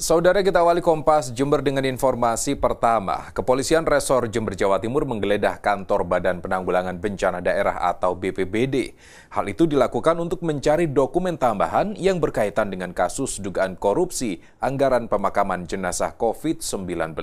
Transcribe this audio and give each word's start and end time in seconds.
Saudara 0.00 0.40
kita 0.40 0.64
awali 0.64 0.80
Kompas 0.80 1.28
Jember 1.28 1.60
dengan 1.60 1.84
informasi 1.84 2.56
pertama. 2.56 3.28
Kepolisian 3.36 3.84
Resor 3.84 4.32
Jember 4.32 4.56
Jawa 4.56 4.80
Timur 4.80 5.04
menggeledah 5.04 5.60
kantor 5.60 6.08
Badan 6.08 6.40
Penanggulangan 6.40 6.96
Bencana 6.96 7.44
Daerah 7.44 7.76
atau 7.84 8.16
BPBD. 8.16 8.96
Hal 9.28 9.44
itu 9.52 9.68
dilakukan 9.68 10.16
untuk 10.16 10.40
mencari 10.40 10.88
dokumen 10.88 11.36
tambahan 11.36 12.00
yang 12.00 12.16
berkaitan 12.16 12.72
dengan 12.72 12.96
kasus 12.96 13.44
dugaan 13.44 13.76
korupsi 13.76 14.40
anggaran 14.64 15.04
pemakaman 15.04 15.68
jenazah 15.68 16.16
COVID-19. 16.16 17.20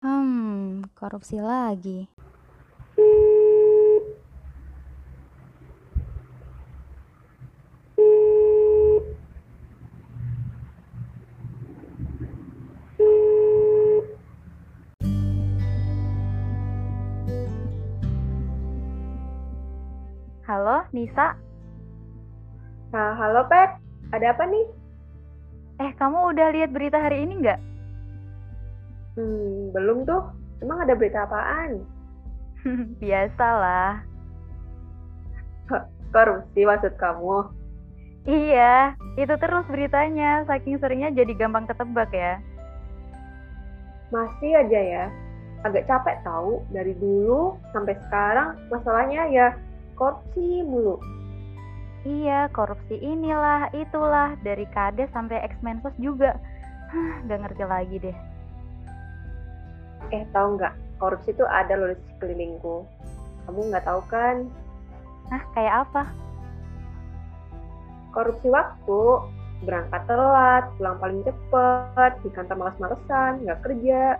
Hmm, 0.00 0.88
korupsi 0.96 1.44
lagi. 1.44 2.08
Halo, 20.80 20.96
Nisa. 20.96 21.36
Nah, 22.96 23.12
halo 23.20 23.44
Pek, 23.52 23.76
ada 24.16 24.32
apa 24.32 24.48
nih? 24.48 24.64
Eh, 25.84 25.92
kamu 26.00 26.32
udah 26.32 26.56
lihat 26.56 26.72
berita 26.72 26.96
hari 26.96 27.28
ini 27.28 27.44
nggak? 27.44 27.60
Hmm, 29.20 29.76
belum 29.76 30.08
tuh. 30.08 30.24
Emang 30.64 30.80
ada 30.80 30.96
berita 30.96 31.28
apaan? 31.28 31.84
Biasalah. 33.04 34.08
Korupsi 36.16 36.64
maksud 36.64 36.96
kamu? 36.96 37.44
Iya, 38.24 38.96
itu 39.20 39.36
terus 39.36 39.68
beritanya. 39.68 40.48
Saking 40.48 40.80
seringnya 40.80 41.12
jadi 41.12 41.36
gampang 41.36 41.68
ketebak 41.68 42.08
ya. 42.08 42.40
Masih 44.08 44.56
aja 44.56 44.80
ya. 44.80 45.04
Agak 45.60 45.84
capek 45.84 46.24
tahu 46.24 46.64
dari 46.72 46.96
dulu 46.96 47.60
sampai 47.68 48.00
sekarang 48.08 48.56
masalahnya 48.72 49.28
ya 49.28 49.52
korupsi 50.00 50.64
mulu. 50.64 50.96
Iya, 52.08 52.48
korupsi 52.56 52.96
inilah, 52.96 53.68
itulah, 53.76 54.32
dari 54.40 54.64
kades 54.72 55.12
sampai 55.12 55.44
ex-mensos 55.44 55.92
juga. 56.00 56.40
Hah, 56.88 57.20
gak 57.28 57.44
ngerti 57.44 57.64
lagi 57.68 57.96
deh. 58.00 58.16
Eh, 60.08 60.24
tahu 60.32 60.56
nggak? 60.56 60.72
Korupsi 60.96 61.36
itu 61.36 61.44
ada 61.44 61.76
loh 61.76 61.92
di 61.92 62.00
sekelilingku. 62.16 62.88
Kamu 63.44 63.60
nggak 63.68 63.84
tahu 63.84 64.00
kan? 64.08 64.48
Hah, 65.28 65.44
kayak 65.52 65.74
apa? 65.84 66.02
Korupsi 68.16 68.48
waktu, 68.48 69.00
berangkat 69.68 70.02
telat, 70.08 70.64
pulang 70.80 70.96
paling 70.98 71.20
cepet, 71.22 72.12
di 72.24 72.28
kantor 72.32 72.56
males-malesan, 72.56 73.44
nggak 73.44 73.60
kerja, 73.60 74.18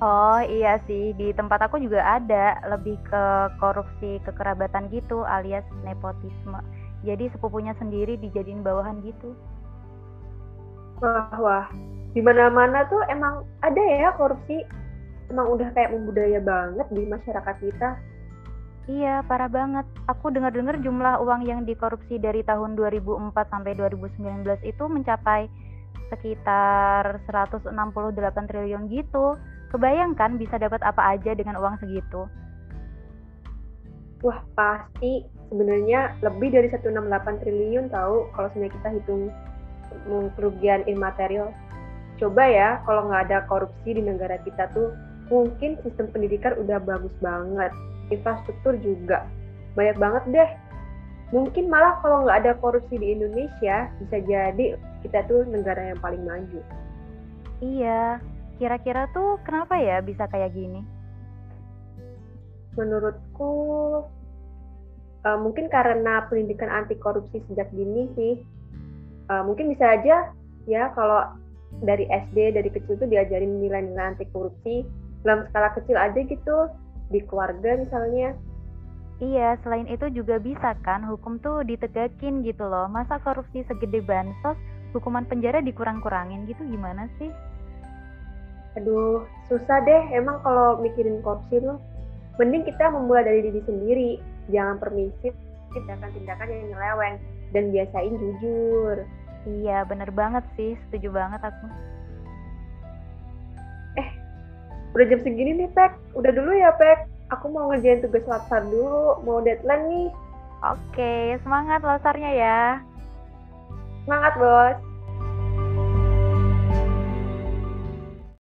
Oh 0.00 0.40
iya 0.40 0.80
sih, 0.88 1.12
di 1.12 1.28
tempat 1.36 1.60
aku 1.68 1.76
juga 1.76 2.00
ada 2.00 2.56
lebih 2.72 2.96
ke 3.04 3.24
korupsi 3.60 4.16
kekerabatan 4.24 4.88
gitu 4.88 5.28
alias 5.28 5.64
nepotisme. 5.84 6.56
Jadi 7.04 7.28
sepupunya 7.36 7.76
sendiri 7.76 8.16
dijadiin 8.16 8.64
bawahan 8.64 9.04
gitu. 9.04 9.36
Wah, 11.04 11.32
wah. 11.36 11.66
Di 12.16 12.24
mana-mana 12.24 12.88
tuh 12.88 13.04
emang 13.12 13.44
ada 13.60 13.80
ya 13.80 14.16
korupsi. 14.16 14.64
Emang 15.28 15.52
udah 15.52 15.68
kayak 15.76 15.92
membudaya 15.92 16.40
banget 16.40 16.88
di 16.96 17.02
masyarakat 17.04 17.56
kita. 17.60 18.00
Iya, 18.88 19.20
parah 19.28 19.52
banget. 19.52 19.84
Aku 20.08 20.32
dengar-dengar 20.32 20.80
jumlah 20.80 21.20
uang 21.20 21.44
yang 21.44 21.68
dikorupsi 21.68 22.16
dari 22.16 22.40
tahun 22.40 22.72
2004 22.72 23.52
sampai 23.52 23.76
2019 23.76 24.64
itu 24.64 24.84
mencapai 24.88 25.46
sekitar 26.08 27.20
168 27.28 28.48
triliun 28.48 28.88
gitu. 28.88 29.36
Kebayangkan 29.70 30.34
bisa 30.34 30.58
dapat 30.58 30.82
apa 30.82 31.14
aja 31.14 31.30
dengan 31.34 31.58
uang 31.62 31.78
segitu? 31.78 32.26
Wah, 34.20 34.42
pasti 34.52 35.24
sebenarnya 35.48 36.18
lebih 36.20 36.52
dari 36.52 36.68
168 36.68 37.40
triliun 37.40 37.88
tahu 37.88 38.28
kalau 38.36 38.48
sebenarnya 38.52 38.74
kita 38.76 38.88
hitung 38.98 39.22
kerugian 40.36 40.82
imaterial. 40.90 41.54
Coba 42.20 42.44
ya, 42.44 42.68
kalau 42.84 43.08
nggak 43.08 43.30
ada 43.30 43.38
korupsi 43.48 43.96
di 43.96 44.02
negara 44.04 44.36
kita 44.44 44.68
tuh, 44.76 44.92
mungkin 45.32 45.80
sistem 45.80 46.12
pendidikan 46.12 46.52
udah 46.60 46.82
bagus 46.82 47.14
banget. 47.24 47.72
Infrastruktur 48.12 48.76
juga. 48.82 49.24
Banyak 49.78 49.96
banget 49.96 50.24
deh. 50.34 50.50
Mungkin 51.30 51.70
malah 51.70 51.96
kalau 52.02 52.26
nggak 52.26 52.42
ada 52.44 52.52
korupsi 52.58 52.98
di 52.98 53.14
Indonesia, 53.14 53.86
bisa 54.02 54.18
jadi 54.26 54.76
kita 55.06 55.24
tuh 55.30 55.46
negara 55.46 55.94
yang 55.94 56.00
paling 56.02 56.26
maju. 56.26 56.60
Iya, 57.62 58.18
Kira-kira 58.60 59.08
tuh 59.16 59.40
kenapa 59.40 59.80
ya 59.80 60.04
bisa 60.04 60.28
kayak 60.28 60.52
gini? 60.52 60.84
Menurutku 62.76 63.52
uh, 65.24 65.38
mungkin 65.40 65.72
karena 65.72 66.28
pendidikan 66.28 66.68
anti 66.68 66.92
korupsi 67.00 67.40
sejak 67.48 67.72
dini 67.72 68.04
sih. 68.12 68.34
Uh, 69.32 69.48
mungkin 69.48 69.72
bisa 69.72 69.96
aja 69.96 70.28
ya 70.68 70.92
kalau 70.92 71.24
dari 71.80 72.04
SD 72.04 72.52
dari 72.52 72.68
kecil 72.68 73.00
tuh 73.00 73.08
diajarin 73.08 73.64
nilai-nilai 73.64 74.12
anti 74.12 74.28
korupsi 74.28 74.84
dalam 75.24 75.48
skala 75.48 75.72
kecil 75.72 75.96
aja 75.96 76.20
gitu 76.20 76.68
di 77.08 77.24
keluarga 77.24 77.80
misalnya. 77.80 78.36
Iya, 79.20 79.60
selain 79.60 79.84
itu 79.84 80.08
juga 80.16 80.40
bisa 80.40 80.72
kan 80.80 81.04
hukum 81.04 81.36
tuh 81.44 81.60
ditegakin 81.64 82.40
gitu 82.40 82.64
loh. 82.64 82.88
Masa 82.88 83.20
korupsi 83.20 83.60
segede 83.68 84.00
bansos, 84.00 84.56
hukuman 84.96 85.28
penjara 85.28 85.60
dikurang-kurangin 85.60 86.48
gitu 86.48 86.64
gimana 86.64 87.04
sih? 87.20 87.28
Aduh 88.78 89.26
susah 89.50 89.82
deh 89.82 90.02
emang 90.14 90.38
kalau 90.46 90.78
mikirin 90.78 91.18
korupsi 91.22 91.58
tuh. 91.58 91.78
Mending 92.38 92.64
kita 92.64 92.88
memulai 92.88 93.26
dari 93.26 93.40
diri 93.44 93.60
sendiri. 93.66 94.10
Jangan 94.48 94.80
permisif 94.80 95.36
tindakan-tindakan 95.76 96.48
yang 96.48 96.62
nyeleweng. 96.72 97.16
Dan 97.50 97.74
biasain 97.74 98.14
jujur. 98.16 99.04
Iya 99.44 99.84
bener 99.84 100.08
banget 100.14 100.44
sih. 100.56 100.78
Setuju 100.88 101.12
banget 101.12 101.42
aku. 101.44 101.66
Eh 103.98 104.08
udah 104.96 105.06
jam 105.10 105.20
segini 105.20 105.52
nih 105.60 105.70
Pek. 105.74 105.92
Udah 106.16 106.32
dulu 106.32 106.54
ya 106.54 106.72
Pek. 106.78 107.10
Aku 107.36 107.52
mau 107.52 107.68
ngerjain 107.68 108.00
tugas 108.00 108.24
latsar 108.24 108.64
dulu. 108.64 109.20
Mau 109.26 109.44
deadline 109.44 109.84
nih. 109.90 110.08
Oke 110.64 111.36
semangat 111.44 111.84
lasarnya 111.84 112.30
ya. 112.32 112.60
Semangat 114.06 114.32
bos 114.40 114.89